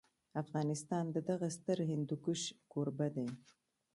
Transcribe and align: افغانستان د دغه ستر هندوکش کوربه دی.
افغانستان 0.43 1.03
د 1.15 1.17
دغه 1.29 1.47
ستر 1.57 1.77
هندوکش 1.91 2.41
کوربه 2.71 3.07
دی. 3.15 3.27